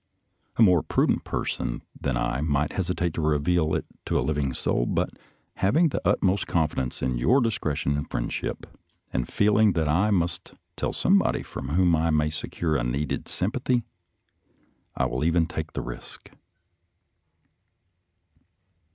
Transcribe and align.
A 0.57 0.63
more 0.63 0.81
pru 0.81 1.05
dent 1.05 1.23
person 1.25 1.83
than 2.01 2.17
I 2.17 2.41
might 2.41 2.71
hesitate 2.73 3.13
to 3.13 3.21
reveal 3.21 3.75
it 3.75 3.85
to 4.07 4.17
a 4.17 4.21
living 4.25 4.51
soul, 4.51 4.87
but 4.87 5.11
having 5.57 5.89
the 5.89 6.01
utmost 6.03 6.47
confidence 6.47 7.03
in 7.03 7.19
your 7.19 7.39
discretion 7.39 7.95
and 7.95 8.09
friendship, 8.09 8.65
and 9.13 9.27
feeling 9.29 9.73
that 9.73 9.87
I 9.87 10.09
must 10.09 10.55
tell 10.75 10.91
somebody 10.91 11.43
from 11.43 11.69
whom 11.69 11.95
I 11.95 12.09
may 12.09 12.31
secure 12.31 12.75
a 12.77 12.83
needed 12.83 13.27
sympathy, 13.27 13.83
I 14.95 15.05
will 15.05 15.23
even 15.23 15.45
take 15.45 15.73
the 15.73 15.81
risk. 15.83 16.31